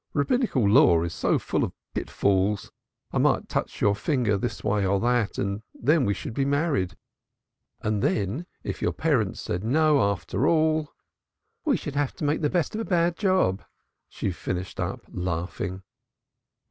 Rabbinical 0.15 0.67
law 0.67 1.03
is 1.03 1.13
so 1.13 1.37
full 1.37 1.63
of 1.63 1.73
pitfalls 1.93 2.71
I 3.11 3.19
might 3.19 3.47
touch 3.47 3.81
your 3.81 3.93
finger 3.93 4.35
this 4.35 4.61
or 4.61 4.81
that 4.81 4.99
way, 5.37 5.43
and 5.43 5.61
then 5.75 6.05
we 6.05 6.15
should 6.15 6.33
be 6.33 6.43
married. 6.43 6.97
And 7.81 8.01
then, 8.01 8.47
if 8.63 8.81
your 8.81 8.93
parents 8.93 9.39
said 9.41 9.63
'no,' 9.63 10.01
after 10.11 10.47
all" 10.47 10.91
"We 11.65 11.77
should 11.77 11.93
have 11.93 12.15
to 12.15 12.23
make 12.23 12.41
the 12.41 12.49
best 12.49 12.73
of 12.73 12.81
a 12.81 12.83
bad 12.85 13.15
job," 13.15 13.63
she 14.09 14.31
finished 14.31 14.79
up 14.79 15.01
laughingly. 15.07 15.81